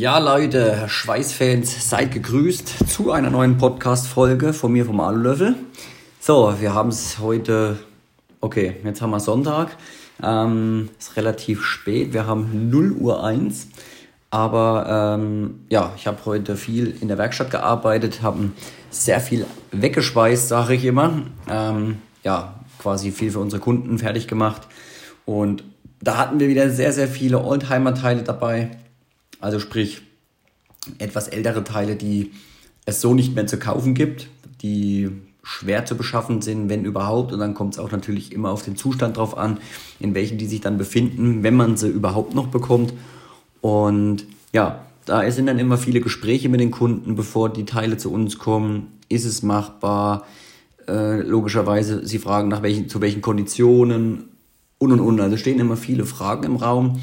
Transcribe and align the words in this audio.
Ja, 0.00 0.16
Leute, 0.16 0.84
Schweißfans, 0.86 1.90
seid 1.90 2.12
gegrüßt 2.12 2.88
zu 2.88 3.12
einer 3.12 3.28
neuen 3.28 3.58
Podcast-Folge 3.58 4.54
von 4.54 4.72
mir 4.72 4.86
vom 4.86 4.98
Alulöffel. 4.98 5.56
So, 6.18 6.54
wir 6.58 6.72
haben 6.72 6.88
es 6.88 7.18
heute, 7.18 7.78
okay, 8.40 8.76
jetzt 8.82 9.02
haben 9.02 9.10
wir 9.10 9.20
Sonntag. 9.20 9.76
Ähm, 10.22 10.88
ist 10.98 11.18
relativ 11.18 11.66
spät, 11.66 12.14
wir 12.14 12.26
haben 12.26 12.70
0 12.70 12.92
Uhr 12.92 13.22
1. 13.22 13.68
Aber 14.30 15.18
ähm, 15.18 15.66
ja, 15.68 15.92
ich 15.96 16.06
habe 16.06 16.24
heute 16.24 16.56
viel 16.56 16.96
in 17.02 17.08
der 17.08 17.18
Werkstatt 17.18 17.50
gearbeitet, 17.50 18.22
habe 18.22 18.52
sehr 18.88 19.20
viel 19.20 19.44
weggeschweißt, 19.70 20.48
sage 20.48 20.76
ich 20.76 20.86
immer. 20.86 21.12
Ähm, 21.46 21.98
ja, 22.22 22.54
quasi 22.78 23.12
viel 23.12 23.32
für 23.32 23.40
unsere 23.40 23.60
Kunden 23.60 23.98
fertig 23.98 24.28
gemacht. 24.28 24.62
Und 25.26 25.62
da 26.00 26.16
hatten 26.16 26.40
wir 26.40 26.48
wieder 26.48 26.70
sehr, 26.70 26.94
sehr 26.94 27.06
viele 27.06 27.44
Oldtimer-Teile 27.44 28.22
dabei. 28.22 28.70
Also 29.40 29.58
sprich, 29.58 30.02
etwas 30.98 31.28
ältere 31.28 31.64
Teile, 31.64 31.96
die 31.96 32.32
es 32.86 33.00
so 33.00 33.14
nicht 33.14 33.34
mehr 33.34 33.46
zu 33.46 33.58
kaufen 33.58 33.94
gibt, 33.94 34.28
die 34.62 35.10
schwer 35.42 35.86
zu 35.86 35.96
beschaffen 35.96 36.42
sind, 36.42 36.68
wenn 36.68 36.84
überhaupt. 36.84 37.32
Und 37.32 37.40
dann 37.40 37.54
kommt 37.54 37.74
es 37.74 37.80
auch 37.80 37.90
natürlich 37.90 38.32
immer 38.32 38.50
auf 38.50 38.62
den 38.62 38.76
Zustand 38.76 39.16
drauf 39.16 39.36
an, 39.36 39.58
in 39.98 40.14
welchem 40.14 40.38
die 40.38 40.46
sich 40.46 40.60
dann 40.60 40.78
befinden, 40.78 41.42
wenn 41.42 41.56
man 41.56 41.76
sie 41.76 41.88
überhaupt 41.88 42.34
noch 42.34 42.48
bekommt. 42.48 42.92
Und 43.60 44.26
ja, 44.52 44.84
da 45.06 45.28
sind 45.30 45.46
dann 45.46 45.58
immer 45.58 45.78
viele 45.78 46.00
Gespräche 46.00 46.48
mit 46.48 46.60
den 46.60 46.70
Kunden, 46.70 47.14
bevor 47.16 47.50
die 47.50 47.64
Teile 47.64 47.96
zu 47.96 48.12
uns 48.12 48.38
kommen. 48.38 48.98
Ist 49.08 49.24
es 49.24 49.42
machbar? 49.42 50.26
Äh, 50.86 51.22
logischerweise, 51.22 52.06
sie 52.06 52.18
fragen 52.18 52.48
nach 52.48 52.62
welchen, 52.62 52.88
zu 52.88 53.00
welchen 53.00 53.22
Konditionen 53.22 54.24
und 54.78 54.92
und 54.92 55.00
und. 55.00 55.20
Also 55.20 55.36
stehen 55.36 55.58
immer 55.58 55.76
viele 55.76 56.04
Fragen 56.04 56.44
im 56.44 56.56
Raum. 56.56 57.00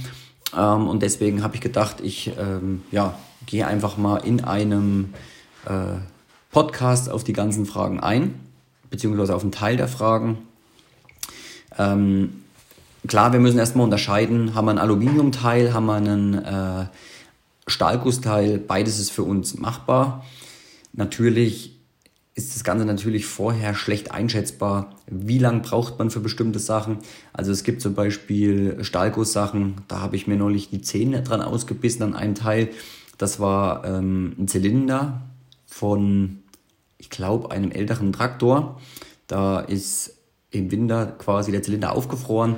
Ähm, 0.56 0.88
und 0.88 1.02
deswegen 1.02 1.44
habe 1.44 1.56
ich 1.56 1.62
gedacht, 1.62 1.98
ich 2.02 2.32
ähm, 2.38 2.84
ja, 2.92 3.18
gehe 3.46 3.66
einfach 3.68 3.98
mal 3.98 4.18
in 4.18 4.44
einem 4.44 5.14
äh, 5.66 5.98
Podcast 6.52 7.10
auf 7.10 7.24
die 7.24 7.34
ganzen 7.34 7.66
Fragen 7.66 8.00
ein, 8.00 8.40
beziehungsweise 8.90 9.36
auf 9.36 9.44
einen 9.44 9.52
Teil 9.52 9.78
der 9.78 9.88
Fragen. 9.88 10.40
Ähm, 11.78 12.44
klar, 13.08 13.34
wir 13.34 13.40
müssen 13.40 13.60
erstmal 13.60 13.84
unterscheiden, 13.84 14.56
haben 14.56 14.66
wir 14.66 14.72
ein 14.72 14.80
Aluminiumteil, 14.80 15.74
haben 15.74 15.86
wir 15.86 15.96
einen 15.96 16.34
äh, 16.34 16.86
Stahlgussteil, 17.68 18.58
beides 18.58 19.00
ist 19.00 19.12
für 19.12 19.24
uns 19.24 19.58
machbar. 19.58 20.26
Natürlich 20.94 21.77
ist 22.38 22.56
das 22.56 22.64
Ganze 22.64 22.86
natürlich 22.86 23.26
vorher 23.26 23.74
schlecht 23.74 24.12
einschätzbar. 24.12 24.96
Wie 25.08 25.40
lange 25.40 25.62
braucht 25.62 25.98
man 25.98 26.12
für 26.12 26.20
bestimmte 26.20 26.60
Sachen? 26.60 27.00
Also 27.34 27.52
es 27.52 27.64
gibt 27.64 27.82
zum 27.82 27.96
Beispiel 27.96 28.78
Stahlgusssachen, 28.84 29.82
da 29.88 30.02
habe 30.02 30.16
ich 30.16 30.28
mir 30.28 30.38
neulich 30.38 30.70
die 30.70 30.82
Zähne 30.82 31.24
dran 31.24 31.42
ausgebissen 31.42 32.04
an 32.04 32.14
einem 32.14 32.36
Teil. 32.36 32.70
Das 33.18 33.40
war 33.40 33.84
ähm, 33.86 34.36
ein 34.38 34.48
Zylinder 34.48 35.24
von, 35.66 36.44
ich 37.00 37.10
glaube, 37.10 37.50
einem 37.50 37.72
älteren 37.72 38.14
Traktor. 38.14 38.80
Da 39.26 39.60
ist 39.60 40.14
im 40.52 40.70
Winter 40.70 41.08
quasi 41.08 41.52
der 41.52 41.64
Zylinder 41.64 41.96
aufgefroren 41.96 42.56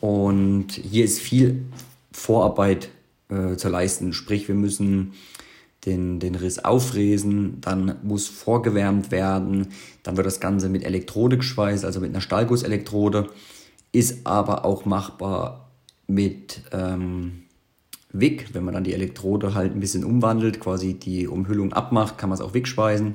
und 0.00 0.72
hier 0.72 1.04
ist 1.04 1.20
viel 1.20 1.62
Vorarbeit 2.10 2.88
äh, 3.28 3.54
zu 3.54 3.68
leisten. 3.68 4.12
Sprich, 4.14 4.48
wir 4.48 4.56
müssen 4.56 5.12
den, 5.86 6.20
den 6.20 6.34
Riss 6.34 6.60
auffräsen, 6.64 7.60
dann 7.60 7.96
muss 8.02 8.28
vorgewärmt 8.28 9.10
werden, 9.10 9.68
dann 10.02 10.16
wird 10.16 10.26
das 10.26 10.40
Ganze 10.40 10.68
mit 10.68 10.84
Elektrode 10.84 11.36
geschweißt, 11.36 11.84
also 11.84 12.00
mit 12.00 12.10
einer 12.10 12.20
Stahlgusselektrode, 12.20 13.28
ist 13.90 14.26
aber 14.26 14.64
auch 14.64 14.84
machbar 14.84 15.70
mit 16.06 16.62
ähm, 16.72 17.42
Wick, 18.12 18.50
wenn 18.52 18.64
man 18.64 18.74
dann 18.74 18.84
die 18.84 18.94
Elektrode 18.94 19.54
halt 19.54 19.74
ein 19.74 19.80
bisschen 19.80 20.04
umwandelt, 20.04 20.60
quasi 20.60 20.94
die 20.94 21.26
Umhüllung 21.26 21.72
abmacht, 21.72 22.18
kann 22.18 22.28
man 22.28 22.38
es 22.38 22.44
auch 22.44 22.54
Wick 22.54 22.68
schweißen. 22.68 23.14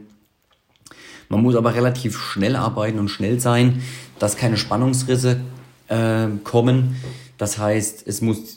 Man 1.29 1.41
muss 1.41 1.55
aber 1.55 1.75
relativ 1.75 2.17
schnell 2.17 2.55
arbeiten 2.55 2.99
und 2.99 3.09
schnell 3.09 3.39
sein, 3.39 3.81
dass 4.17 4.37
keine 4.37 4.57
Spannungsrisse 4.57 5.41
äh, 5.89 6.27
kommen. 6.43 6.95
Das 7.37 7.57
heißt, 7.57 8.07
es 8.07 8.21
muss 8.21 8.55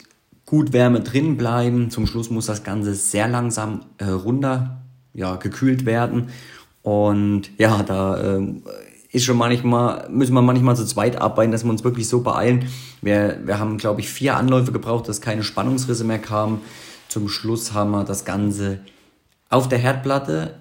gut 0.50 0.72
Wärme 0.72 0.98
drin 1.00 1.36
bleiben. 1.36 1.90
Zum 1.90 2.08
Schluss 2.08 2.28
muss 2.28 2.46
das 2.46 2.64
Ganze 2.64 2.94
sehr 2.94 3.28
langsam 3.28 3.82
äh, 3.98 4.06
runter, 4.06 4.82
ja, 5.14 5.36
gekühlt 5.36 5.86
werden. 5.86 6.30
Und 6.82 7.56
ja, 7.56 7.84
da 7.84 8.38
äh, 8.38 8.54
ist 9.12 9.24
schon 9.24 9.36
manchmal, 9.36 10.08
müssen 10.10 10.34
wir 10.34 10.42
manchmal 10.42 10.74
zu 10.74 10.84
zweit 10.84 11.20
arbeiten, 11.20 11.52
dass 11.52 11.62
wir 11.62 11.70
uns 11.70 11.84
wirklich 11.84 12.08
so 12.08 12.22
beeilen. 12.22 12.66
Wir, 13.00 13.38
wir 13.44 13.60
haben, 13.60 13.78
glaube 13.78 14.00
ich, 14.00 14.10
vier 14.10 14.36
Anläufe 14.36 14.72
gebraucht, 14.72 15.08
dass 15.08 15.20
keine 15.20 15.44
Spannungsrisse 15.44 16.02
mehr 16.02 16.18
kamen. 16.18 16.62
Zum 17.06 17.28
Schluss 17.28 17.72
haben 17.72 17.92
wir 17.92 18.02
das 18.02 18.24
Ganze 18.24 18.80
auf 19.50 19.68
der 19.68 19.78
Herdplatte 19.78 20.56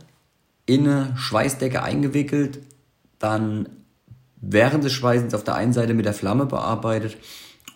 in 0.67 0.87
eine 0.87 1.17
Schweißdecke 1.17 1.81
eingewickelt, 1.81 2.59
dann 3.17 3.69
während 4.39 4.83
des 4.83 4.93
Schweißens 4.93 5.33
auf 5.33 5.43
der 5.43 5.55
einen 5.55 5.73
Seite 5.73 5.95
mit 5.95 6.05
der 6.05 6.13
Flamme 6.13 6.45
bearbeitet 6.45 7.17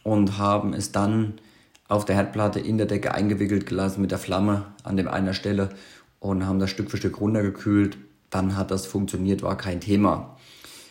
und 0.04 0.38
haben 0.38 0.74
es 0.74 0.92
dann 0.92 1.40
auf 1.88 2.06
der 2.06 2.16
Herdplatte 2.16 2.60
in 2.60 2.78
der 2.78 2.88
Decke 2.88 3.14
eingewickelt 3.14 3.66
gelassen 3.66 4.02
mit 4.02 4.12
der 4.12 4.18
Flamme 4.18 4.66
an 4.84 4.98
dem 4.98 5.08
einer 5.08 5.34
Stelle 5.34 5.70
und 6.20 6.46
haben 6.46 6.60
das 6.60 6.70
Stück 6.70 6.90
für 6.90 6.98
Stück 6.98 7.20
runtergekühlt. 7.20 7.98
Dann 8.30 8.58
hat 8.58 8.72
das 8.72 8.86
funktioniert, 8.86 9.44
war 9.44 9.58
kein 9.58 9.82
Thema. 9.82 10.38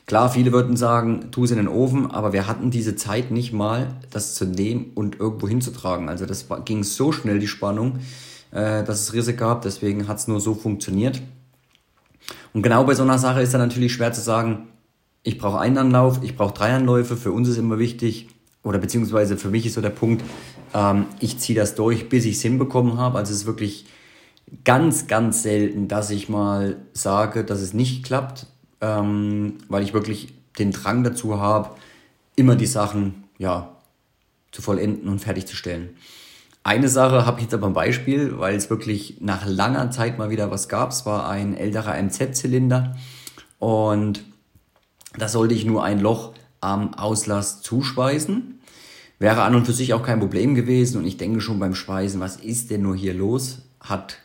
Klar, 0.06 0.30
viele 0.30 0.52
würden 0.52 0.76
sagen, 0.76 1.30
tu 1.30 1.44
es 1.44 1.50
in 1.50 1.56
den 1.56 1.68
Ofen, 1.68 2.10
aber 2.10 2.32
wir 2.32 2.46
hatten 2.46 2.70
diese 2.70 2.96
Zeit 2.96 3.30
nicht 3.30 3.52
mal, 3.52 3.88
das 4.10 4.34
zu 4.34 4.44
nehmen 4.44 4.90
und 4.94 5.18
irgendwo 5.20 5.48
hinzutragen. 5.48 6.08
Also 6.08 6.26
das 6.26 6.46
ging 6.64 6.82
so 6.82 7.12
schnell, 7.12 7.38
die 7.38 7.48
Spannung, 7.48 8.00
äh, 8.50 8.82
dass 8.82 9.00
es 9.00 9.12
Risse 9.12 9.34
gab, 9.34 9.62
deswegen 9.62 10.08
hat 10.08 10.18
es 10.18 10.28
nur 10.28 10.40
so 10.40 10.54
funktioniert. 10.54 11.22
Und 12.52 12.62
genau 12.62 12.84
bei 12.84 12.94
so 12.94 13.02
einer 13.02 13.18
Sache 13.18 13.42
ist 13.42 13.54
dann 13.54 13.60
natürlich 13.60 13.92
schwer 13.92 14.12
zu 14.12 14.20
sagen, 14.20 14.68
ich 15.22 15.38
brauche 15.38 15.60
einen 15.60 15.78
Anlauf, 15.78 16.20
ich 16.22 16.36
brauche 16.36 16.52
drei 16.52 16.74
Anläufe. 16.74 17.16
Für 17.16 17.32
uns 17.32 17.48
ist 17.48 17.56
immer 17.56 17.78
wichtig, 17.78 18.28
oder 18.62 18.78
beziehungsweise 18.78 19.36
für 19.36 19.48
mich 19.48 19.66
ist 19.66 19.74
so 19.74 19.80
der 19.80 19.90
Punkt, 19.90 20.22
ähm, 20.74 21.06
ich 21.20 21.38
ziehe 21.38 21.58
das 21.58 21.74
durch, 21.74 22.08
bis 22.08 22.24
ich 22.24 22.36
es 22.36 22.42
hinbekommen 22.42 22.98
habe. 22.98 23.18
Also 23.18 23.32
es 23.32 23.40
ist 23.40 23.46
wirklich 23.46 23.86
ganz, 24.64 25.06
ganz 25.06 25.42
selten, 25.42 25.88
dass 25.88 26.10
ich 26.10 26.28
mal 26.28 26.76
sage, 26.92 27.44
dass 27.44 27.60
es 27.60 27.74
nicht 27.74 28.04
klappt, 28.04 28.46
ähm, 28.80 29.58
weil 29.68 29.82
ich 29.82 29.94
wirklich 29.94 30.34
den 30.58 30.70
Drang 30.70 31.02
dazu 31.02 31.40
habe, 31.40 31.70
immer 32.36 32.56
die 32.56 32.66
Sachen 32.66 33.24
ja, 33.38 33.76
zu 34.52 34.62
vollenden 34.62 35.08
und 35.08 35.18
fertigzustellen. 35.18 35.90
Eine 36.64 36.88
Sache 36.88 37.26
habe 37.26 37.38
ich 37.38 37.44
jetzt 37.44 37.54
aber 37.54 37.66
ein 37.66 37.72
Beispiel, 37.72 38.38
weil 38.38 38.54
es 38.54 38.70
wirklich 38.70 39.16
nach 39.20 39.46
langer 39.46 39.90
Zeit 39.90 40.18
mal 40.18 40.30
wieder 40.30 40.50
was 40.52 40.68
gab. 40.68 40.90
Es 40.92 41.04
war 41.04 41.28
ein 41.28 41.56
älterer 41.56 42.00
MZ-Zylinder 42.00 42.96
und 43.58 44.22
da 45.18 45.28
sollte 45.28 45.54
ich 45.54 45.64
nur 45.64 45.82
ein 45.82 45.98
Loch 45.98 46.34
am 46.62 46.94
Auslass 46.94 47.60
zuschweißen. 47.60 48.60
Wäre 49.18 49.42
an 49.42 49.54
und 49.54 49.66
für 49.66 49.72
sich 49.72 49.94
auch 49.94 50.02
kein 50.02 50.18
Problem 50.18 50.54
gewesen 50.54 50.98
und 50.98 51.06
ich 51.06 51.16
denke 51.16 51.40
schon 51.40 51.58
beim 51.58 51.74
Speisen, 51.74 52.20
was 52.20 52.36
ist 52.36 52.70
denn 52.70 52.82
nur 52.82 52.96
hier 52.96 53.14
los? 53.14 53.58
Hat 53.80 54.18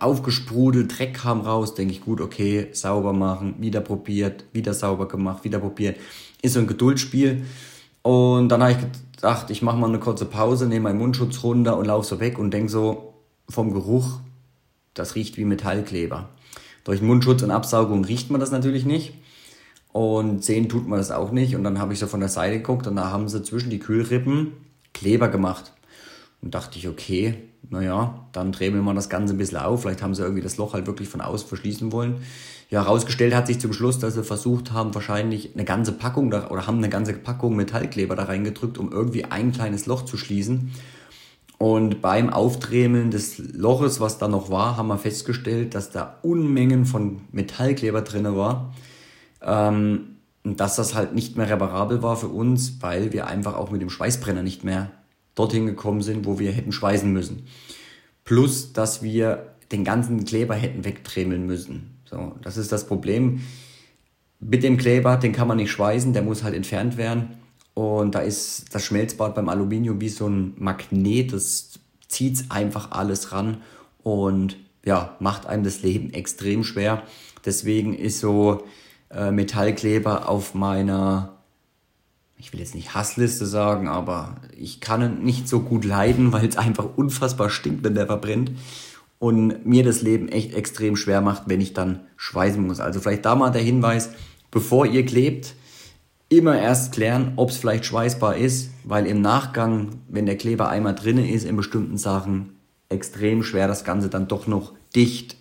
aufgesprudelt, 0.00 0.98
Dreck 0.98 1.14
kam 1.14 1.42
raus, 1.42 1.74
denke 1.74 1.92
ich, 1.92 2.00
gut, 2.00 2.20
okay, 2.20 2.68
sauber 2.72 3.12
machen, 3.12 3.54
wieder 3.60 3.80
probiert, 3.80 4.44
wieder 4.52 4.74
sauber 4.74 5.06
gemacht, 5.06 5.44
wieder 5.44 5.60
probiert. 5.60 5.96
Ist 6.42 6.54
so 6.54 6.60
ein 6.60 6.66
Geduldsspiel. 6.66 7.44
Und 8.02 8.48
dann 8.48 8.62
habe 8.62 8.72
ich 8.72 8.78
gedacht, 9.14 9.50
ich 9.50 9.62
mache 9.62 9.76
mal 9.76 9.88
eine 9.88 10.00
kurze 10.00 10.24
Pause, 10.24 10.66
nehme 10.66 10.84
meinen 10.84 10.98
Mundschutz 10.98 11.42
runter 11.44 11.76
und 11.76 11.86
laufe 11.86 12.06
so 12.06 12.18
weg 12.18 12.38
und 12.38 12.50
denke 12.50 12.68
so, 12.68 13.14
vom 13.48 13.72
Geruch, 13.72 14.20
das 14.94 15.14
riecht 15.14 15.36
wie 15.36 15.44
Metallkleber. 15.44 16.28
Durch 16.82 17.00
Mundschutz 17.00 17.42
und 17.42 17.50
Absaugung 17.50 18.04
riecht 18.04 18.30
man 18.30 18.40
das 18.40 18.50
natürlich 18.50 18.84
nicht. 18.84 19.14
Und 19.96 20.44
sehen 20.44 20.68
tut 20.68 20.86
man 20.86 20.98
das 20.98 21.10
auch 21.10 21.32
nicht. 21.32 21.56
Und 21.56 21.64
dann 21.64 21.78
habe 21.78 21.94
ich 21.94 21.98
so 21.98 22.06
von 22.06 22.20
der 22.20 22.28
Seite 22.28 22.58
geguckt 22.58 22.86
und 22.86 22.96
da 22.96 23.10
haben 23.10 23.30
sie 23.30 23.42
zwischen 23.42 23.70
die 23.70 23.78
Kühlrippen 23.78 24.52
Kleber 24.92 25.28
gemacht. 25.28 25.72
Und 26.42 26.54
dachte 26.54 26.78
ich, 26.78 26.86
okay, 26.86 27.38
naja, 27.70 28.26
dann 28.32 28.52
drehen 28.52 28.74
wir 28.74 28.92
das 28.92 29.08
Ganze 29.08 29.32
ein 29.32 29.38
bisschen 29.38 29.56
auf. 29.56 29.80
Vielleicht 29.80 30.02
haben 30.02 30.14
sie 30.14 30.20
irgendwie 30.20 30.42
das 30.42 30.58
Loch 30.58 30.74
halt 30.74 30.86
wirklich 30.86 31.08
von 31.08 31.22
außen 31.22 31.48
verschließen 31.48 31.92
wollen. 31.92 32.16
Ja, 32.68 32.82
herausgestellt 32.82 33.34
hat 33.34 33.46
sich 33.46 33.58
zum 33.58 33.72
Schluss, 33.72 33.98
dass 33.98 34.12
sie 34.12 34.22
versucht 34.22 34.70
haben, 34.70 34.94
wahrscheinlich 34.94 35.54
eine 35.54 35.64
ganze 35.64 35.92
Packung 35.92 36.30
da, 36.30 36.50
oder 36.50 36.66
haben 36.66 36.76
eine 36.76 36.90
ganze 36.90 37.14
Packung 37.14 37.56
Metallkleber 37.56 38.16
da 38.16 38.24
reingedrückt, 38.24 38.76
um 38.76 38.92
irgendwie 38.92 39.24
ein 39.24 39.52
kleines 39.52 39.86
Loch 39.86 40.04
zu 40.04 40.18
schließen. 40.18 40.72
Und 41.56 42.02
beim 42.02 42.28
Aufdremeln 42.28 43.10
des 43.10 43.38
Loches, 43.38 43.98
was 43.98 44.18
da 44.18 44.28
noch 44.28 44.50
war, 44.50 44.76
haben 44.76 44.88
wir 44.88 44.98
festgestellt, 44.98 45.74
dass 45.74 45.90
da 45.90 46.18
Unmengen 46.20 46.84
von 46.84 47.22
Metallkleber 47.32 48.02
drinne 48.02 48.36
war. 48.36 48.74
Ähm, 49.46 50.16
dass 50.44 50.76
das 50.76 50.94
halt 50.94 51.14
nicht 51.14 51.36
mehr 51.36 51.48
reparabel 51.48 52.02
war 52.02 52.16
für 52.16 52.28
uns, 52.28 52.76
weil 52.80 53.12
wir 53.12 53.26
einfach 53.26 53.54
auch 53.54 53.70
mit 53.70 53.80
dem 53.80 53.90
Schweißbrenner 53.90 54.42
nicht 54.42 54.62
mehr 54.62 54.90
dorthin 55.34 55.66
gekommen 55.66 56.02
sind, 56.02 56.24
wo 56.24 56.38
wir 56.38 56.52
hätten 56.52 56.72
schweißen 56.72 57.12
müssen. 57.12 57.46
Plus, 58.24 58.72
dass 58.72 59.02
wir 59.02 59.54
den 59.72 59.84
ganzen 59.84 60.24
Kleber 60.24 60.54
hätten 60.54 60.84
wegtremeln 60.84 61.46
müssen. 61.46 61.96
So, 62.04 62.34
das 62.42 62.56
ist 62.56 62.70
das 62.70 62.86
Problem. 62.86 63.40
Mit 64.38 64.62
dem 64.62 64.76
Kleber, 64.76 65.16
den 65.16 65.32
kann 65.32 65.48
man 65.48 65.56
nicht 65.56 65.70
schweißen, 65.70 66.12
der 66.12 66.22
muss 66.22 66.44
halt 66.44 66.54
entfernt 66.54 66.96
werden. 66.96 67.38
Und 67.74 68.14
da 68.14 68.20
ist 68.20 68.74
das 68.74 68.84
Schmelzbad 68.84 69.34
beim 69.34 69.48
Aluminium 69.48 70.00
wie 70.00 70.08
so 70.08 70.28
ein 70.28 70.54
Magnet, 70.56 71.32
das 71.32 71.78
zieht 72.08 72.44
einfach 72.48 72.92
alles 72.92 73.32
ran 73.32 73.58
und 74.02 74.56
ja, 74.84 75.16
macht 75.18 75.46
einem 75.46 75.64
das 75.64 75.82
Leben 75.82 76.12
extrem 76.14 76.62
schwer. 76.62 77.02
Deswegen 77.44 77.92
ist 77.92 78.20
so 78.20 78.64
äh, 79.10 79.30
Metallkleber 79.30 80.28
auf 80.28 80.54
meiner, 80.54 81.38
ich 82.36 82.52
will 82.52 82.60
jetzt 82.60 82.74
nicht 82.74 82.94
Hassliste 82.94 83.46
sagen, 83.46 83.88
aber 83.88 84.36
ich 84.56 84.80
kann 84.80 85.02
ihn 85.02 85.24
nicht 85.24 85.48
so 85.48 85.60
gut 85.60 85.84
leiden, 85.84 86.32
weil 86.32 86.46
es 86.46 86.56
einfach 86.56 86.86
unfassbar 86.96 87.50
stinkt, 87.50 87.84
wenn 87.84 87.94
der 87.94 88.06
verbrennt. 88.06 88.52
Und 89.18 89.64
mir 89.64 89.82
das 89.82 90.02
Leben 90.02 90.28
echt 90.28 90.52
extrem 90.52 90.94
schwer 90.94 91.22
macht, 91.22 91.44
wenn 91.46 91.62
ich 91.62 91.72
dann 91.72 92.00
schweißen 92.16 92.64
muss. 92.64 92.80
Also 92.80 93.00
vielleicht 93.00 93.24
da 93.24 93.34
mal 93.34 93.50
der 93.50 93.62
Hinweis, 93.62 94.10
bevor 94.50 94.84
ihr 94.84 95.06
klebt, 95.06 95.54
immer 96.28 96.58
erst 96.58 96.92
klären, 96.92 97.32
ob 97.36 97.50
es 97.50 97.56
vielleicht 97.56 97.86
schweißbar 97.86 98.36
ist, 98.36 98.70
weil 98.84 99.06
im 99.06 99.22
Nachgang, 99.22 100.00
wenn 100.08 100.26
der 100.26 100.36
Kleber 100.36 100.68
einmal 100.68 100.94
drin 100.94 101.18
ist 101.18 101.44
in 101.44 101.56
bestimmten 101.56 101.96
Sachen, 101.96 102.56
extrem 102.88 103.42
schwer 103.42 103.68
das 103.68 103.84
Ganze 103.84 104.08
dann 104.08 104.28
doch 104.28 104.46
noch 104.46 104.72
dicht, 104.94 105.36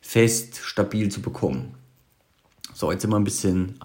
fest, 0.00 0.60
stabil 0.62 1.10
zu 1.10 1.22
bekommen. 1.22 1.74
So, 2.84 2.92
jetzt 2.92 3.00
sind 3.00 3.12
wir 3.12 3.16
ein 3.16 3.24
bisschen 3.24 3.80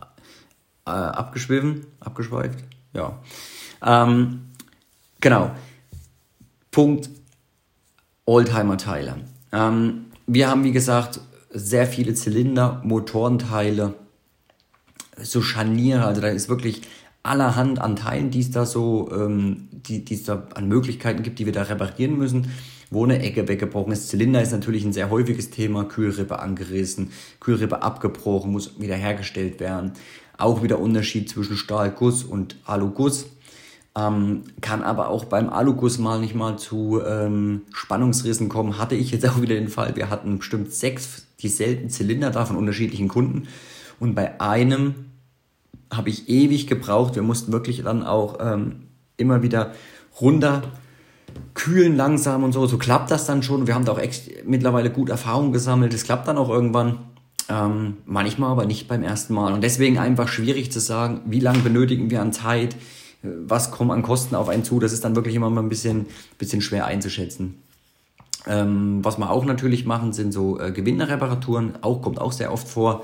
äh, 0.86 0.90
abgeschwiffen, 0.90 1.86
abgeschweift. 2.02 2.60
Ja. 2.92 3.18
Ähm, 3.82 4.50
genau. 5.22 5.52
Punkt 6.70 7.10
Oldtimer-Teile. 8.26 9.16
Ähm, 9.54 10.08
wir 10.28 10.50
haben, 10.50 10.66
wie 10.66 10.74
gesagt, 10.74 11.22
sehr 11.50 11.88
viele 11.88 12.14
Zylinder, 12.14 12.82
Motorenteile, 12.84 13.94
so 15.16 15.42
Scharniere, 15.42 16.04
also 16.04 16.20
da 16.20 16.28
ist 16.28 16.50
wirklich 16.50 16.82
allerhand 17.24 17.80
an 17.80 17.96
Teilen, 17.96 18.32
die 18.32 18.42
es 18.42 18.52
da 18.52 18.66
so, 18.66 19.10
ähm, 19.14 19.70
die, 19.72 20.04
die 20.04 20.16
es 20.16 20.24
da 20.24 20.46
an 20.56 20.68
Möglichkeiten 20.68 21.24
gibt, 21.24 21.40
die 21.40 21.46
wir 21.46 21.54
da 21.54 21.62
reparieren 21.62 22.18
müssen. 22.18 22.52
Wo 22.92 23.04
eine 23.04 23.22
Ecke 23.22 23.48
weggebrochen 23.48 23.94
ist. 23.94 24.10
Zylinder 24.10 24.42
ist 24.42 24.52
natürlich 24.52 24.84
ein 24.84 24.94
sehr 24.94 25.10
häufiges 25.10 25.52
Thema. 25.52 25.84
Kühlrippe 25.84 26.40
angerissen, 26.40 27.12
Kühlrippe 27.40 27.84
abgebrochen, 27.84 28.52
muss 28.52 28.80
wieder 28.80 28.96
hergestellt 28.96 29.60
werden. 29.60 29.94
Auch 30.38 30.64
wieder 30.64 30.80
Unterschied 30.80 31.30
zwischen 31.30 31.58
Stahlguss 31.58 32.24
und 32.24 32.56
Aluguss. 32.66 33.28
Ähm, 33.96 34.44
kann 34.62 34.84
aber 34.84 35.10
auch 35.10 35.26
beim 35.26 35.50
Aluguss 35.50 35.98
mal 36.00 36.20
nicht 36.20 36.36
mal 36.36 36.58
zu 36.58 37.02
ähm, 37.06 37.64
Spannungsrissen 37.74 38.50
kommen. 38.50 38.78
Hatte 38.78 38.96
ich 38.96 39.12
jetzt 39.12 39.26
auch 39.30 39.42
wieder 39.42 39.56
den 39.56 39.70
Fall. 39.70 39.96
Wir 39.96 40.10
hatten 40.10 40.40
bestimmt 40.40 40.74
sechs 40.74 41.26
dieselben 41.42 41.90
Zylinder 41.90 42.32
da 42.32 42.46
von 42.46 42.58
unterschiedlichen 42.58 43.08
Kunden. 43.08 43.48
Und 44.00 44.16
bei 44.16 44.40
einem 44.40 44.96
habe 45.92 46.10
ich 46.10 46.30
ewig 46.30 46.68
gebraucht. 46.68 47.16
Wir 47.16 47.24
mussten 47.24 47.52
wirklich 47.52 47.84
dann 47.84 48.04
auch 48.04 48.38
ähm, 48.40 48.88
immer 49.18 49.42
wieder 49.42 49.74
runter 50.20 50.64
kühlen 51.54 51.96
langsam 51.96 52.44
und 52.44 52.52
so. 52.52 52.66
So 52.68 52.78
klappt 52.78 53.12
das 53.12 53.26
dann 53.26 53.44
schon. 53.44 53.68
Wir 53.68 53.76
haben 53.76 53.86
da 53.86 53.92
auch 53.94 54.00
echt 54.00 54.46
mittlerweile 54.46 54.90
gut 54.90 55.10
Erfahrung 55.10 55.52
gesammelt. 55.52 55.94
Es 55.94 56.04
klappt 56.04 56.28
dann 56.28 56.38
auch 56.38 56.50
irgendwann. 56.50 57.00
Ähm, 57.50 57.98
manchmal 58.06 58.52
aber 58.52 58.66
nicht 58.66 58.88
beim 58.88 59.02
ersten 59.02 59.34
Mal. 59.34 59.54
Und 59.54 59.64
deswegen 59.64 59.98
einfach 59.98 60.28
schwierig 60.28 60.72
zu 60.72 60.80
sagen, 60.80 61.22
wie 61.26 61.40
lange 61.40 61.60
benötigen 61.60 62.12
wir 62.12 62.22
an 62.22 62.32
Zeit, 62.32 62.76
was 63.24 63.72
kommen 63.72 63.92
an 63.92 64.04
Kosten 64.04 64.36
auf 64.36 64.50
einen 64.50 64.64
zu. 64.64 64.80
Das 64.80 64.94
ist 64.94 65.04
dann 65.04 65.16
wirklich 65.16 65.36
immer 65.36 65.50
mal 65.50 65.62
ein 65.62 65.70
bisschen, 65.70 66.06
bisschen 66.38 66.62
schwer 66.62 66.86
einzuschätzen. 66.86 67.56
Ähm, 68.48 69.00
was 69.04 69.18
wir 69.18 69.30
auch 69.30 69.46
natürlich 69.46 69.86
machen, 69.86 70.14
sind 70.14 70.32
so 70.32 70.60
äh, 70.60 70.72
Gewinnerreparaturen. 70.72 71.80
Auch 71.82 72.02
kommt 72.02 72.22
auch 72.22 72.32
sehr 72.32 72.54
oft 72.54 72.68
vor. 72.68 73.04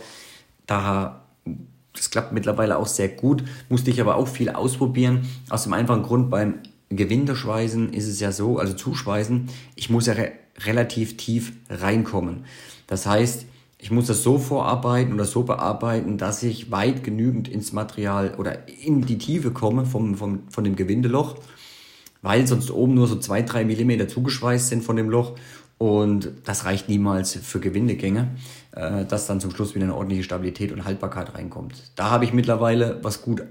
Da 0.67 1.21
das 1.95 2.09
klappt 2.09 2.31
mittlerweile 2.31 2.77
auch 2.77 2.87
sehr 2.87 3.09
gut, 3.09 3.43
musste 3.69 3.89
ich 3.89 4.01
aber 4.01 4.15
auch 4.15 4.27
viel 4.27 4.49
ausprobieren. 4.49 5.27
Aus 5.49 5.63
dem 5.63 5.73
einfachen 5.73 6.03
Grund, 6.03 6.29
beim 6.29 6.55
Gewindeschweißen 6.89 7.93
ist 7.93 8.07
es 8.07 8.19
ja 8.19 8.31
so, 8.31 8.57
also 8.59 8.73
zuschweißen, 8.73 9.49
ich 9.75 9.89
muss 9.89 10.05
ja 10.05 10.13
re 10.13 10.31
relativ 10.59 11.17
tief 11.17 11.51
reinkommen. 11.69 12.45
Das 12.87 13.05
heißt, 13.05 13.45
ich 13.77 13.91
muss 13.91 14.07
das 14.07 14.23
so 14.23 14.39
vorarbeiten 14.39 15.13
oder 15.13 15.25
so 15.25 15.43
bearbeiten, 15.43 16.17
dass 16.17 16.43
ich 16.43 16.71
weit 16.71 17.03
genügend 17.03 17.47
ins 17.47 17.73
Material 17.73 18.35
oder 18.37 18.67
in 18.67 19.01
die 19.01 19.17
Tiefe 19.17 19.51
komme 19.51 19.85
vom, 19.85 20.15
vom, 20.15 20.43
von 20.49 20.63
dem 20.63 20.75
Gewindeloch, 20.77 21.35
weil 22.21 22.47
sonst 22.47 22.71
oben 22.71 22.93
nur 22.93 23.07
so 23.07 23.17
zwei, 23.17 23.41
drei 23.41 23.65
Millimeter 23.65 24.07
zugeschweißt 24.07 24.69
sind 24.69 24.83
von 24.83 24.95
dem 24.95 25.09
Loch 25.09 25.35
und 25.77 26.31
das 26.45 26.63
reicht 26.63 26.87
niemals 26.87 27.33
für 27.35 27.59
Gewindegänge, 27.59 28.29
äh, 28.71 29.03
dass 29.05 29.27
dann 29.27 29.41
zum 29.41 29.51
Schluss 29.51 29.75
wieder 29.75 29.83
eine 29.83 29.95
ordentliche 29.95 30.23
Stabilität 30.23 30.71
und 30.71 30.85
Haltbarkeit 30.85 31.35
reinkommt. 31.35 31.91
Da 31.95 32.09
habe 32.09 32.23
ich 32.23 32.31
mittlerweile 32.31 32.99
was 33.03 33.21
gut 33.21 33.43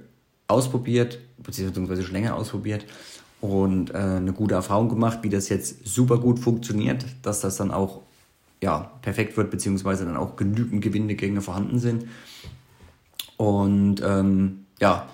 ausprobiert, 0.48 1.18
beziehungsweise 1.38 2.02
schon 2.02 2.14
länger 2.14 2.34
ausprobiert 2.34 2.86
und 3.44 3.90
äh, 3.90 3.98
eine 3.98 4.32
gute 4.32 4.54
Erfahrung 4.54 4.88
gemacht, 4.88 5.18
wie 5.22 5.28
das 5.28 5.50
jetzt 5.50 5.86
super 5.86 6.18
gut 6.18 6.38
funktioniert, 6.38 7.04
dass 7.20 7.40
das 7.40 7.56
dann 7.56 7.70
auch 7.70 8.00
ja, 8.62 8.90
perfekt 9.02 9.36
wird, 9.36 9.50
beziehungsweise 9.50 10.06
dann 10.06 10.16
auch 10.16 10.36
genügend 10.36 10.82
Gewindegänge 10.82 11.42
vorhanden 11.42 11.78
sind. 11.78 12.06
Und 13.36 14.00
ähm, 14.02 14.64
ja, 14.80 15.08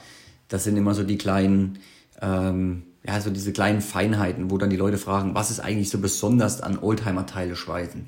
das 0.46 0.62
sind 0.62 0.76
immer 0.76 0.94
so 0.94 1.02
die 1.02 1.18
kleinen 1.18 1.80
ähm, 2.22 2.84
ja, 3.04 3.20
so 3.20 3.30
diese 3.30 3.52
kleinen 3.52 3.80
Feinheiten, 3.80 4.50
wo 4.50 4.58
dann 4.58 4.70
die 4.70 4.76
Leute 4.76 4.98
fragen, 4.98 5.34
was 5.34 5.50
ist 5.50 5.58
eigentlich 5.58 5.90
so 5.90 5.98
besonders 5.98 6.60
an 6.60 6.78
Oldtimer-Teile 6.78 7.56
schweißen? 7.56 8.06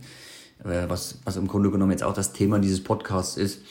Äh, 0.65 0.85
was, 0.89 1.19
was 1.25 1.37
im 1.37 1.49
Grunde 1.49 1.73
genommen 1.73 1.91
jetzt 1.91 2.05
auch 2.05 2.15
das 2.15 2.33
Thema 2.33 2.61
dieses 2.61 2.85
Podcasts 2.85 3.37
ist. 3.37 3.63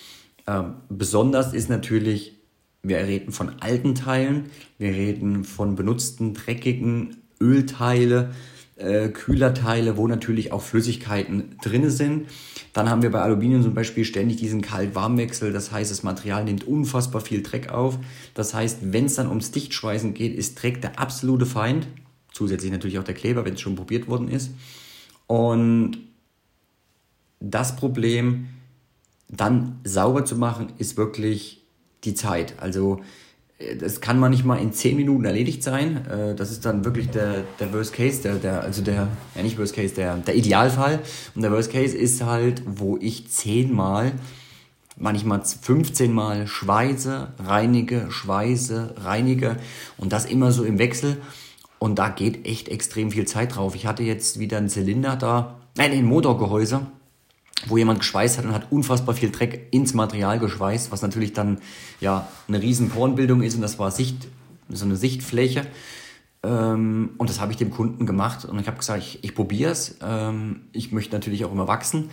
Ähm, 0.47 0.73
besonders 0.89 1.53
ist 1.53 1.69
natürlich, 1.69 2.40
wir 2.83 2.97
reden 2.97 3.31
von 3.31 3.61
alten 3.61 3.95
Teilen, 3.95 4.45
wir 4.77 4.91
reden 4.91 5.43
von 5.43 5.75
benutzten, 5.75 6.33
dreckigen 6.33 7.17
Ölteile, 7.39 8.31
äh, 8.77 9.09
Kühlerteile, 9.09 9.97
wo 9.97 10.07
natürlich 10.07 10.51
auch 10.51 10.61
Flüssigkeiten 10.61 11.55
drin 11.61 11.89
sind. 11.89 12.27
Dann 12.73 12.89
haben 12.89 13.01
wir 13.01 13.11
bei 13.11 13.21
Aluminium 13.21 13.61
zum 13.61 13.73
Beispiel 13.73 14.05
ständig 14.05 14.37
diesen 14.37 14.61
Kalt-Warm-Wechsel. 14.61 15.53
Das 15.53 15.71
heißt, 15.71 15.91
das 15.91 16.03
Material 16.03 16.43
nimmt 16.43 16.63
unfassbar 16.63 17.21
viel 17.21 17.43
Dreck 17.43 17.69
auf. 17.69 17.99
Das 18.33 18.53
heißt, 18.53 18.79
wenn 18.91 19.05
es 19.05 19.15
dann 19.15 19.27
ums 19.27 19.51
Dichtschweißen 19.51 20.13
geht, 20.13 20.35
ist 20.35 20.61
Dreck 20.61 20.81
der 20.81 20.99
absolute 20.99 21.45
Feind. 21.45 21.87
Zusätzlich 22.33 22.71
natürlich 22.71 22.97
auch 22.97 23.03
der 23.03 23.13
Kleber, 23.13 23.45
wenn 23.45 23.53
es 23.53 23.61
schon 23.61 23.75
probiert 23.75 24.07
worden 24.07 24.29
ist. 24.29 24.51
Und 25.27 25.97
das 27.39 27.75
Problem 27.75 28.47
dann 29.27 29.79
sauber 29.83 30.25
zu 30.25 30.35
machen, 30.35 30.73
ist 30.77 30.97
wirklich 30.97 31.60
die 32.03 32.13
Zeit. 32.13 32.55
Also 32.57 33.01
das 33.79 34.01
kann 34.01 34.19
manchmal 34.19 34.59
in 34.59 34.73
10 34.73 34.95
Minuten 34.95 35.25
erledigt 35.25 35.63
sein. 35.63 36.05
Äh, 36.07 36.35
das 36.35 36.51
ist 36.51 36.65
dann 36.65 36.85
wirklich 36.85 37.09
der, 37.09 37.43
der 37.59 37.73
Worst 37.73 37.93
Case, 37.93 38.21
der, 38.21 38.35
der, 38.35 38.61
also 38.61 38.81
der, 38.81 39.07
ja 39.35 39.43
nicht 39.43 39.57
Worst 39.57 39.75
Case, 39.75 39.93
der, 39.93 40.17
der 40.17 40.35
Idealfall. 40.35 40.99
Und 41.35 41.41
der 41.41 41.51
Worst 41.51 41.71
Case 41.71 41.95
ist 41.95 42.23
halt, 42.23 42.63
wo 42.65 42.97
ich 42.97 43.29
10 43.29 43.73
Mal, 43.73 44.13
manchmal 44.97 45.43
15 45.43 46.11
Mal 46.11 46.47
schweiße, 46.47 47.33
reinige, 47.39 48.07
schweiße, 48.09 48.95
reinige 48.97 49.57
und 49.97 50.11
das 50.13 50.25
immer 50.25 50.51
so 50.51 50.63
im 50.63 50.79
Wechsel. 50.79 51.17
Und 51.79 51.97
da 51.97 52.09
geht 52.09 52.45
echt 52.45 52.69
extrem 52.69 53.11
viel 53.11 53.25
Zeit 53.25 53.55
drauf. 53.55 53.75
Ich 53.75 53.87
hatte 53.87 54.03
jetzt 54.03 54.39
wieder 54.39 54.57
einen 54.57 54.69
Zylinder 54.69 55.15
da, 55.15 55.59
nein, 55.75 55.91
ein 55.91 56.05
Motorgehäuse 56.05 56.85
wo 57.67 57.77
jemand 57.77 57.99
geschweißt 57.99 58.37
hat 58.37 58.45
und 58.45 58.53
hat 58.53 58.71
unfassbar 58.71 59.15
viel 59.15 59.31
Dreck 59.31 59.67
ins 59.71 59.93
Material 59.93 60.39
geschweißt, 60.39 60.91
was 60.91 61.01
natürlich 61.01 61.33
dann 61.33 61.59
ja 61.99 62.27
eine 62.47 62.61
riesen 62.61 62.89
Porenbildung 62.89 63.41
ist 63.41 63.55
und 63.55 63.61
das 63.61 63.79
war 63.79 63.91
Sicht, 63.91 64.27
so 64.69 64.85
eine 64.85 64.95
Sichtfläche. 64.95 65.65
Ähm, 66.43 67.11
und 67.17 67.29
das 67.29 67.39
habe 67.39 67.51
ich 67.51 67.57
dem 67.57 67.71
Kunden 67.71 68.05
gemacht 68.05 68.45
und 68.45 68.59
ich 68.59 68.67
habe 68.67 68.77
gesagt, 68.77 68.99
ich, 68.99 69.23
ich 69.23 69.35
probiere 69.35 69.71
es. 69.71 69.97
Ähm, 70.01 70.61
ich 70.71 70.91
möchte 70.91 71.13
natürlich 71.13 71.45
auch 71.45 71.51
immer 71.51 71.67
wachsen 71.67 72.09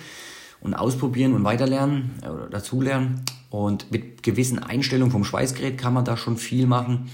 und 0.61 0.75
ausprobieren 0.75 1.35
und 1.35 1.45
weiterlernen 1.45 2.11
äh, 2.23 2.29
oder 2.29 2.49
dazulernen. 2.49 3.25
Und 3.51 3.91
mit 3.91 4.23
gewissen 4.23 4.59
Einstellungen 4.59 5.11
vom 5.11 5.25
Schweißgerät 5.25 5.79
kann 5.79 5.95
man 5.95 6.05
da 6.05 6.17
schon 6.17 6.37
viel 6.37 6.67
machen. 6.67 7.11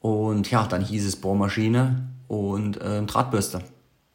Und 0.00 0.50
ja, 0.50 0.66
dann 0.66 0.82
hieß 0.82 1.06
es 1.06 1.16
Bohrmaschine 1.16 2.08
und 2.28 2.80
äh, 2.80 3.02
Drahtbürste. 3.02 3.62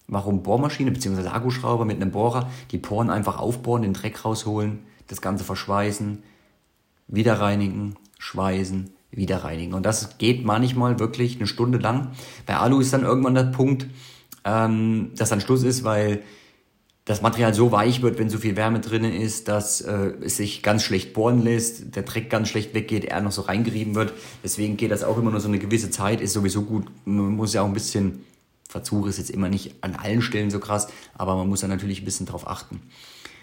Warum 0.09 0.41
Bohrmaschine 0.41 0.91
bzw. 0.91 1.27
Akkuschrauber 1.27 1.85
mit 1.85 2.01
einem 2.01 2.11
Bohrer 2.11 2.49
die 2.71 2.79
Poren 2.79 3.09
einfach 3.09 3.39
aufbohren, 3.39 3.83
den 3.83 3.93
Dreck 3.93 4.25
rausholen, 4.25 4.79
das 5.07 5.21
Ganze 5.21 5.43
verschweißen, 5.43 6.23
wieder 7.07 7.39
reinigen, 7.39 7.95
schweißen, 8.17 8.89
wieder 9.11 9.43
reinigen. 9.43 9.73
Und 9.73 9.85
das 9.85 10.17
geht 10.17 10.45
manchmal 10.45 10.99
wirklich 10.99 11.37
eine 11.37 11.47
Stunde 11.47 11.77
lang. 11.77 12.11
Bei 12.45 12.57
Alu 12.57 12.79
ist 12.79 12.91
dann 12.91 13.03
irgendwann 13.03 13.35
der 13.35 13.43
Punkt, 13.43 13.87
ähm, 14.45 15.11
dass 15.15 15.29
dann 15.29 15.41
Schluss 15.41 15.63
ist, 15.63 15.83
weil 15.83 16.23
das 17.05 17.21
Material 17.21 17.53
so 17.55 17.71
weich 17.71 18.01
wird, 18.03 18.19
wenn 18.19 18.29
so 18.29 18.37
viel 18.37 18.55
Wärme 18.55 18.81
drinnen 18.81 19.11
ist, 19.11 19.47
dass 19.47 19.81
äh, 19.81 20.13
es 20.21 20.37
sich 20.37 20.61
ganz 20.61 20.83
schlecht 20.83 21.13
bohren 21.13 21.41
lässt, 21.41 21.95
der 21.95 22.03
Dreck 22.03 22.29
ganz 22.29 22.49
schlecht 22.49 22.75
weggeht, 22.75 23.05
er 23.05 23.21
noch 23.21 23.31
so 23.31 23.41
reingerieben 23.41 23.95
wird. 23.95 24.13
Deswegen 24.43 24.77
geht 24.77 24.91
das 24.91 25.03
auch 25.03 25.17
immer 25.17 25.31
nur 25.31 25.39
so 25.39 25.47
eine 25.47 25.57
gewisse 25.57 25.89
Zeit, 25.89 26.21
ist 26.21 26.33
sowieso 26.33 26.63
gut. 26.63 26.85
Man 27.05 27.35
muss 27.35 27.53
ja 27.53 27.63
auch 27.63 27.67
ein 27.67 27.73
bisschen 27.73 28.25
Verzug 28.69 29.07
ist 29.07 29.17
jetzt 29.17 29.31
immer 29.31 29.49
nicht 29.49 29.75
an 29.81 29.95
allen 29.95 30.21
Stellen 30.21 30.51
so 30.51 30.59
krass, 30.59 30.87
aber 31.17 31.35
man 31.35 31.49
muss 31.49 31.61
da 31.61 31.67
natürlich 31.67 32.01
ein 32.01 32.05
bisschen 32.05 32.27
drauf 32.27 32.47
achten. 32.47 32.81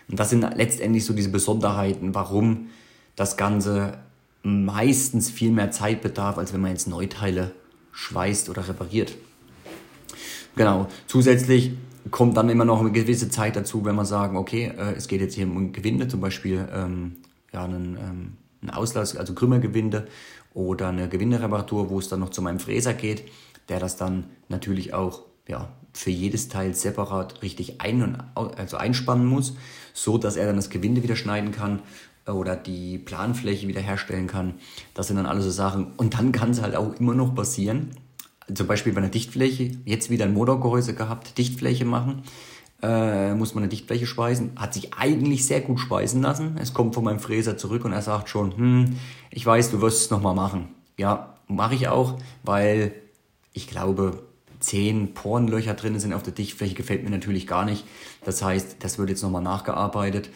Und 0.09 0.21
das 0.21 0.31
sind 0.31 0.43
letztendlich 0.57 1.05
so 1.05 1.13
diese 1.13 1.31
Besonderheiten, 1.31 2.15
warum 2.15 2.69
das 3.17 3.37
Ganze 3.37 3.99
meistens 4.45 5.29
viel 5.29 5.51
mehr 5.51 5.73
Zeit 5.73 6.01
bedarf, 6.01 6.39
als 6.39 6.53
wenn 6.53 6.61
man 6.61 6.71
jetzt 6.71 6.87
Neuteile 6.87 7.51
schweißt 7.91 8.49
oder 8.49 8.69
repariert. 8.69 9.17
genau. 10.55 10.87
Zusätzlich 11.09 11.73
kommt 12.13 12.37
dann 12.37 12.49
immer 12.49 12.65
noch 12.65 12.81
eine 12.81 12.93
gewisse 12.93 13.29
Zeit 13.29 13.57
dazu, 13.57 13.85
wenn 13.85 13.97
wir 13.97 14.05
sagen, 14.05 14.37
okay, 14.37 14.73
äh, 14.79 14.93
es 14.93 15.09
geht 15.09 15.21
jetzt 15.21 15.35
hier 15.35 15.47
um 15.47 15.73
Gewinde, 15.73 16.07
zum 16.07 16.21
Beispiel 16.21 16.69
ähm, 16.73 17.17
ja, 17.53 17.65
einen, 17.65 17.97
ähm, 17.97 18.33
einen 18.63 18.71
Auslass, 18.71 19.17
also 19.17 19.35
Krümmergewinde 19.35 20.07
oder 20.57 20.89
eine 20.89 21.09
Gewindereparatur, 21.09 21.91
wo 21.91 21.99
es 21.99 22.09
dann 22.09 22.21
noch 22.21 22.31
zu 22.31 22.41
meinem 22.41 22.59
Fräser 22.59 22.95
geht, 22.95 23.25
der 23.69 23.79
das 23.79 23.97
dann 23.97 24.25
natürlich 24.49 24.95
auch 24.95 25.21
ja, 25.47 25.69
für 25.93 26.11
jedes 26.11 26.49
Teil 26.49 26.75
separat 26.75 27.43
richtig 27.43 27.81
ein 27.83 28.03
und, 28.03 28.19
also 28.35 28.79
einspannen 28.79 29.27
muss, 29.27 29.55
so 29.93 30.17
dass 30.17 30.37
er 30.37 30.47
dann 30.47 30.57
das 30.57 30.71
Gewinde 30.71 31.03
wieder 31.03 31.15
schneiden 31.15 31.53
kann 31.53 31.83
oder 32.27 32.57
die 32.57 32.97
Planfläche 32.97 33.69
wieder 33.69 33.83
herstellen 33.83 34.29
kann. 34.29 34.55
Das 34.95 35.09
sind 35.09 35.17
dann 35.17 35.27
alles 35.27 35.45
so 35.45 35.51
Sachen. 35.51 35.93
Und 35.99 36.15
dann 36.15 36.33
kann 36.33 36.51
es 36.51 36.63
halt 36.63 36.75
auch 36.75 36.95
immer 36.99 37.15
noch 37.15 37.35
passieren, 37.35 37.91
zum 38.53 38.67
Beispiel 38.67 38.95
bei 38.95 39.01
einer 39.01 39.11
Dichtfläche, 39.11 39.73
jetzt 39.85 40.09
wieder 40.09 40.25
ein 40.25 40.33
Motorgehäuse 40.33 40.95
gehabt, 40.95 41.37
Dichtfläche 41.37 41.85
machen, 41.85 42.23
äh, 42.83 43.35
muss 43.35 43.55
man 43.55 43.65
eine 43.65 43.71
Dichtfläche 43.71 44.07
speisen, 44.07 44.53
hat 44.57 44.75
sich 44.75 44.95
eigentlich 44.95 45.47
sehr 45.47 45.61
gut 45.61 45.81
speisen 45.81 46.23
lassen. 46.23 46.57
Es 46.61 46.75
kommt 46.75 46.95
von 46.95 47.05
meinem 47.05 47.21
Fräser 47.21 47.57
zurück 47.57 47.85
und 47.85 47.93
er 47.93 48.03
sagt 48.03 48.29
schon, 48.29 48.57
hm, 48.57 48.97
ich 49.31 49.45
weiß, 49.45 49.71
du 49.71 49.81
wirst 49.81 50.03
es 50.03 50.11
nochmal 50.11 50.35
machen. 50.35 50.69
Ja, 50.97 51.35
mache 51.49 51.75
ich 51.75 51.89
auch, 51.89 52.19
weil 52.43 52.93
ich 53.53 53.67
glaube, 53.67 54.23
zehn 54.61 55.15
Porenlöcher 55.15 55.75
drin 55.75 55.99
sind 56.01 56.13
auf 56.13 56.23
der 56.23 56.33
Dichtfläche, 56.33 56.75
gefällt 56.75 57.05
mir 57.05 57.11
natürlich 57.11 57.47
gar 57.47 57.65
nicht. 57.65 57.85
Das 58.25 58.43
heißt, 58.43 58.77
das 58.81 58.99
wird 58.99 59.11
jetzt 59.11 59.23
nochmal 59.23 59.43
nachgearbeitet 59.43 60.31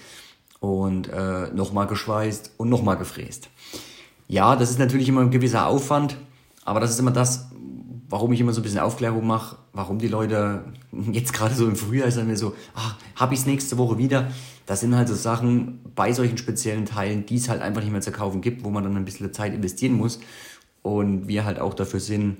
und 0.61 1.09
äh, 1.09 1.49
nochmal 1.53 1.87
geschweißt 1.87 2.53
und 2.57 2.69
nochmal 2.69 2.97
gefräst. 2.97 3.49
Ja, 4.29 4.57
das 4.57 4.71
ist 4.71 4.79
natürlich 4.79 5.09
immer 5.09 5.23
ein 5.23 5.31
gewisser 5.31 5.67
Aufwand, 5.67 6.17
aber 6.65 6.81
das 6.81 6.91
ist 6.91 7.01
immer 7.01 7.11
das, 7.11 7.49
warum 8.11 8.33
ich 8.33 8.41
immer 8.41 8.53
so 8.53 8.61
ein 8.61 8.65
bisschen 8.65 8.81
Aufklärung 8.81 9.27
mache, 9.27 9.57
warum 9.73 9.99
die 9.99 10.09
Leute 10.09 10.65
jetzt 11.13 11.33
gerade 11.33 11.55
so 11.55 11.67
im 11.67 11.77
Frühjahr 11.77 12.11
sagen 12.11 12.29
wir 12.29 12.37
so, 12.37 12.55
ah, 12.75 12.97
ich 13.33 13.39
es 13.39 13.47
nächste 13.47 13.79
Woche 13.79 13.97
wieder. 13.97 14.31
Das 14.67 14.81
sind 14.81 14.95
halt 14.95 15.09
so 15.09 15.15
Sachen 15.15 15.81
bei 15.95 16.13
solchen 16.13 16.37
speziellen 16.37 16.87
Teilen, 16.87 17.25
die 17.25 17.37
es 17.37 17.49
halt 17.49 17.63
einfach 17.63 17.83
nicht 17.83 17.93
mehr 17.93 18.01
zu 18.01 18.13
kaufen 18.13 18.41
gibt, 18.41 18.65
wo 18.65 18.71
man 18.71 18.85
dann 18.85 18.97
ein 18.97 19.05
bisschen 19.05 19.33
Zeit 19.33 19.55
investieren 19.55 19.95
muss. 19.95 20.21
Und 20.83 21.29
wir 21.29 21.45
halt 21.45 21.59
auch 21.59 21.75
dafür 21.75 22.01
sind, 22.01 22.37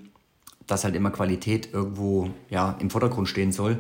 dass 0.67 0.85
halt 0.85 0.95
immer 0.95 1.11
Qualität 1.11 1.73
irgendwo 1.73 2.31
ja, 2.49 2.77
im 2.81 2.91
Vordergrund 2.91 3.29
stehen 3.29 3.53
soll. 3.53 3.79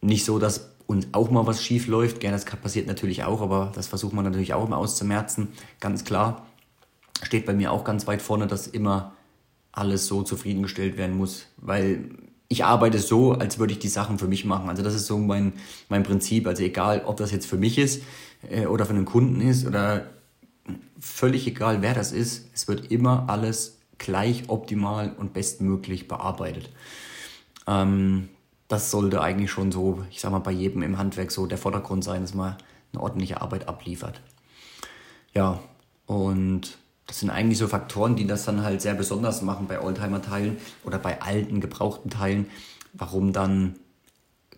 Nicht 0.00 0.24
so, 0.24 0.38
dass 0.38 0.70
uns 0.86 1.08
auch 1.12 1.30
mal 1.30 1.46
was 1.46 1.62
schief 1.62 1.86
läuft. 1.86 2.20
Gerne, 2.20 2.36
das 2.36 2.44
passiert 2.44 2.86
natürlich 2.86 3.24
auch, 3.24 3.40
aber 3.40 3.72
das 3.74 3.88
versucht 3.88 4.12
man 4.12 4.24
natürlich 4.24 4.54
auch 4.54 4.66
immer 4.66 4.78
auszumerzen. 4.78 5.48
Ganz 5.80 6.04
klar. 6.04 6.46
Steht 7.22 7.46
bei 7.46 7.54
mir 7.54 7.72
auch 7.72 7.84
ganz 7.84 8.06
weit 8.06 8.22
vorne, 8.22 8.46
dass 8.46 8.66
immer 8.66 9.15
alles 9.76 10.06
so 10.06 10.22
zufriedengestellt 10.22 10.96
werden 10.96 11.16
muss, 11.16 11.46
weil 11.58 12.10
ich 12.48 12.64
arbeite 12.64 12.98
so, 12.98 13.32
als 13.32 13.58
würde 13.58 13.72
ich 13.72 13.78
die 13.78 13.88
Sachen 13.88 14.18
für 14.18 14.26
mich 14.26 14.44
machen. 14.44 14.68
Also 14.68 14.82
das 14.82 14.94
ist 14.94 15.06
so 15.06 15.18
mein, 15.18 15.52
mein 15.88 16.02
Prinzip. 16.02 16.46
Also 16.46 16.62
egal, 16.62 17.02
ob 17.04 17.16
das 17.18 17.30
jetzt 17.30 17.46
für 17.46 17.56
mich 17.56 17.78
ist 17.78 18.02
äh, 18.50 18.66
oder 18.66 18.86
für 18.86 18.94
einen 18.94 19.04
Kunden 19.04 19.40
ist 19.40 19.66
oder 19.66 20.06
völlig 20.98 21.46
egal, 21.46 21.82
wer 21.82 21.94
das 21.94 22.12
ist, 22.12 22.48
es 22.54 22.68
wird 22.68 22.90
immer 22.90 23.28
alles 23.28 23.78
gleich 23.98 24.48
optimal 24.48 25.14
und 25.18 25.32
bestmöglich 25.32 26.08
bearbeitet. 26.08 26.70
Ähm, 27.66 28.28
das 28.68 28.90
sollte 28.90 29.20
eigentlich 29.20 29.50
schon 29.50 29.70
so, 29.72 30.04
ich 30.10 30.20
sag 30.20 30.32
mal, 30.32 30.38
bei 30.38 30.52
jedem 30.52 30.82
im 30.82 30.98
Handwerk 30.98 31.30
so 31.30 31.46
der 31.46 31.58
Vordergrund 31.58 32.02
sein, 32.02 32.22
dass 32.22 32.34
man 32.34 32.56
eine 32.92 33.02
ordentliche 33.02 33.40
Arbeit 33.40 33.68
abliefert. 33.68 34.20
Ja, 35.34 35.60
und 36.06 36.78
das 37.06 37.20
sind 37.20 37.30
eigentlich 37.30 37.58
so 37.58 37.68
Faktoren, 37.68 38.16
die 38.16 38.26
das 38.26 38.44
dann 38.44 38.62
halt 38.62 38.82
sehr 38.82 38.94
besonders 38.94 39.42
machen 39.42 39.66
bei 39.68 39.80
Oldtimer-Teilen 39.80 40.56
oder 40.84 40.98
bei 40.98 41.22
alten, 41.22 41.60
gebrauchten 41.60 42.10
Teilen, 42.10 42.46
warum 42.92 43.32
dann 43.32 43.76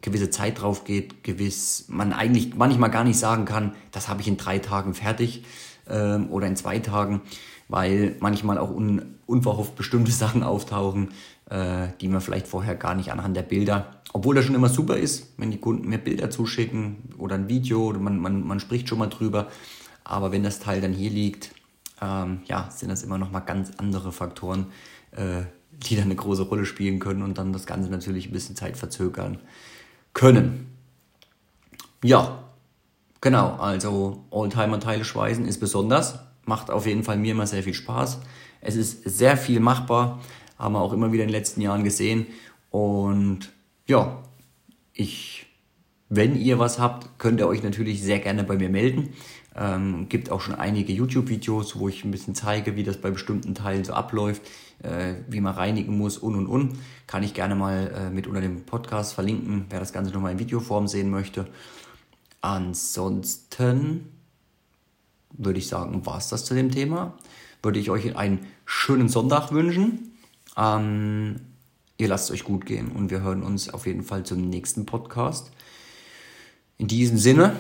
gewisse 0.00 0.30
Zeit 0.30 0.60
drauf 0.60 0.84
geht, 0.84 1.24
gewiss, 1.24 1.86
man 1.88 2.12
eigentlich 2.12 2.54
manchmal 2.54 2.90
gar 2.90 3.04
nicht 3.04 3.18
sagen 3.18 3.44
kann, 3.44 3.72
das 3.92 4.08
habe 4.08 4.20
ich 4.20 4.28
in 4.28 4.36
drei 4.36 4.58
Tagen 4.58 4.94
fertig 4.94 5.44
ähm, 5.88 6.30
oder 6.30 6.46
in 6.46 6.56
zwei 6.56 6.78
Tagen, 6.78 7.22
weil 7.68 8.16
manchmal 8.20 8.58
auch 8.58 8.70
un, 8.70 9.16
unverhofft 9.26 9.76
bestimmte 9.76 10.12
Sachen 10.12 10.42
auftauchen, 10.42 11.10
äh, 11.50 11.88
die 12.00 12.08
man 12.08 12.20
vielleicht 12.20 12.46
vorher 12.46 12.74
gar 12.74 12.94
nicht 12.94 13.12
anhand 13.12 13.36
der 13.36 13.42
Bilder, 13.42 14.00
obwohl 14.12 14.34
das 14.34 14.44
schon 14.44 14.54
immer 14.54 14.68
super 14.68 14.96
ist, 14.96 15.34
wenn 15.36 15.50
die 15.50 15.58
Kunden 15.58 15.88
mir 15.88 15.98
Bilder 15.98 16.30
zuschicken 16.30 17.14
oder 17.18 17.34
ein 17.34 17.48
Video 17.48 17.86
oder 17.86 17.98
man, 17.98 18.18
man, 18.18 18.46
man 18.46 18.60
spricht 18.60 18.88
schon 18.88 18.98
mal 18.98 19.08
drüber, 19.08 19.48
aber 20.04 20.32
wenn 20.32 20.42
das 20.42 20.60
Teil 20.60 20.80
dann 20.80 20.92
hier 20.92 21.10
liegt, 21.10 21.50
ähm, 22.00 22.42
ja, 22.46 22.70
sind 22.70 22.88
das 22.90 23.02
immer 23.02 23.18
noch 23.18 23.30
mal 23.30 23.40
ganz 23.40 23.72
andere 23.78 24.12
Faktoren, 24.12 24.66
äh, 25.12 25.42
die 25.72 25.96
dann 25.96 26.04
eine 26.04 26.16
große 26.16 26.42
Rolle 26.42 26.64
spielen 26.64 26.98
können 26.98 27.22
und 27.22 27.38
dann 27.38 27.52
das 27.52 27.66
Ganze 27.66 27.90
natürlich 27.90 28.28
ein 28.28 28.32
bisschen 28.32 28.56
Zeit 28.56 28.76
verzögern 28.76 29.38
können. 30.12 30.74
Ja, 32.02 32.44
genau, 33.20 33.56
also 33.56 34.24
Oldtimer-Teile 34.30 35.04
schweißen 35.04 35.46
ist 35.46 35.58
besonders, 35.58 36.20
macht 36.44 36.70
auf 36.70 36.86
jeden 36.86 37.02
Fall 37.02 37.18
mir 37.18 37.32
immer 37.32 37.46
sehr 37.46 37.62
viel 37.62 37.74
Spaß. 37.74 38.20
Es 38.60 38.76
ist 38.76 39.02
sehr 39.04 39.36
viel 39.36 39.60
machbar, 39.60 40.20
haben 40.58 40.74
wir 40.74 40.80
auch 40.80 40.92
immer 40.92 41.12
wieder 41.12 41.24
in 41.24 41.28
den 41.28 41.34
letzten 41.34 41.60
Jahren 41.60 41.84
gesehen 41.84 42.26
und 42.70 43.52
ja, 43.86 44.22
ich, 44.92 45.46
wenn 46.08 46.36
ihr 46.36 46.58
was 46.58 46.78
habt, 46.78 47.18
könnt 47.18 47.40
ihr 47.40 47.46
euch 47.46 47.62
natürlich 47.62 48.02
sehr 48.02 48.18
gerne 48.18 48.44
bei 48.44 48.56
mir 48.56 48.70
melden. 48.70 49.10
Ähm, 49.54 50.08
gibt 50.08 50.30
auch 50.30 50.40
schon 50.40 50.54
einige 50.54 50.92
YouTube-Videos, 50.92 51.78
wo 51.78 51.88
ich 51.88 52.04
ein 52.04 52.10
bisschen 52.10 52.34
zeige, 52.34 52.76
wie 52.76 52.84
das 52.84 52.96
bei 52.96 53.10
bestimmten 53.10 53.54
Teilen 53.54 53.84
so 53.84 53.92
abläuft, 53.92 54.42
äh, 54.82 55.14
wie 55.28 55.40
man 55.40 55.54
reinigen 55.54 55.98
muss 55.98 56.16
und 56.16 56.36
und 56.36 56.46
und. 56.46 56.78
Kann 57.06 57.22
ich 57.22 57.34
gerne 57.34 57.54
mal 57.54 57.92
äh, 57.94 58.10
mit 58.10 58.26
unter 58.26 58.40
dem 58.40 58.62
Podcast 58.64 59.14
verlinken, 59.14 59.66
wer 59.68 59.80
das 59.80 59.92
Ganze 59.92 60.12
nochmal 60.12 60.32
in 60.32 60.38
Videoform 60.38 60.86
sehen 60.86 61.10
möchte. 61.10 61.46
Ansonsten 62.40 64.08
würde 65.32 65.58
ich 65.58 65.68
sagen, 65.68 66.06
war 66.06 66.18
es 66.18 66.28
das 66.28 66.44
zu 66.44 66.54
dem 66.54 66.70
Thema. 66.70 67.18
Würde 67.62 67.80
ich 67.80 67.90
euch 67.90 68.16
einen 68.16 68.46
schönen 68.64 69.08
Sonntag 69.08 69.52
wünschen. 69.52 70.12
Ähm, 70.56 71.40
ihr 71.98 72.08
lasst 72.08 72.30
es 72.30 72.34
euch 72.34 72.44
gut 72.44 72.64
gehen 72.64 72.92
und 72.92 73.10
wir 73.10 73.22
hören 73.22 73.42
uns 73.42 73.68
auf 73.74 73.86
jeden 73.86 74.04
Fall 74.04 74.24
zum 74.24 74.48
nächsten 74.48 74.86
Podcast. 74.86 75.50
In 76.78 76.86
diesem 76.86 77.18
Sinne, 77.18 77.56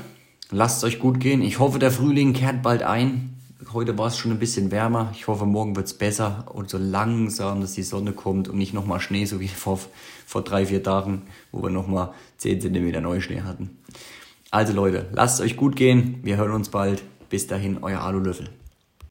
Lasst 0.50 0.78
es 0.78 0.84
euch 0.84 0.98
gut 0.98 1.20
gehen. 1.20 1.42
Ich 1.42 1.58
hoffe, 1.58 1.78
der 1.78 1.90
Frühling 1.90 2.32
kehrt 2.32 2.62
bald 2.62 2.82
ein. 2.82 3.36
Heute 3.74 3.98
war 3.98 4.06
es 4.06 4.16
schon 4.16 4.30
ein 4.30 4.38
bisschen 4.38 4.70
wärmer. 4.70 5.12
Ich 5.14 5.28
hoffe, 5.28 5.44
morgen 5.44 5.76
wird 5.76 5.86
es 5.86 5.92
besser 5.92 6.46
und 6.54 6.70
so 6.70 6.78
langsam, 6.78 7.60
dass 7.60 7.74
die 7.74 7.82
Sonne 7.82 8.12
kommt 8.12 8.48
und 8.48 8.56
nicht 8.56 8.72
nochmal 8.72 8.98
Schnee, 8.98 9.26
so 9.26 9.40
wie 9.40 9.48
vor, 9.48 9.78
vor 10.26 10.42
drei, 10.42 10.64
vier 10.64 10.82
Tagen, 10.82 11.22
wo 11.52 11.62
wir 11.62 11.68
nochmal 11.68 12.14
10 12.38 12.62
cm 12.62 13.02
Neuschnee 13.02 13.42
hatten. 13.42 13.76
Also 14.50 14.72
Leute, 14.72 15.06
lasst 15.12 15.38
es 15.38 15.44
euch 15.44 15.56
gut 15.58 15.76
gehen. 15.76 16.20
Wir 16.22 16.38
hören 16.38 16.52
uns 16.52 16.70
bald. 16.70 17.02
Bis 17.28 17.46
dahin, 17.46 17.76
euer 17.82 18.00
Alulöffel. 18.00 18.48